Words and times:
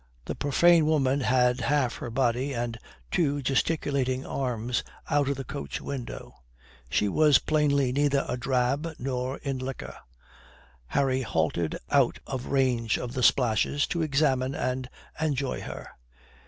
The 0.25 0.33
profane 0.33 0.87
woman 0.87 1.19
had 1.19 1.61
half 1.61 1.97
her 1.97 2.09
body 2.09 2.55
and 2.55 2.75
two 3.11 3.43
gesticulating 3.43 4.25
arms 4.25 4.83
out 5.11 5.29
of 5.29 5.35
the 5.37 5.43
coach 5.43 5.79
window. 5.79 6.41
She 6.89 7.07
was 7.07 7.37
plainly 7.37 7.91
neither 7.91 8.25
a 8.27 8.35
drab 8.35 8.95
nor 8.97 9.37
in 9.37 9.59
liquor. 9.59 9.95
Harry 10.87 11.21
halted 11.21 11.77
out 11.91 12.17
of 12.25 12.47
range 12.47 12.97
of 12.97 13.13
the 13.13 13.21
splashes 13.21 13.85
to 13.89 14.01
examine 14.01 14.55
and 14.55 14.89
enjoy 15.19 15.61
her. 15.61 15.89